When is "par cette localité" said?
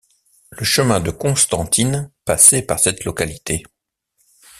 2.63-3.61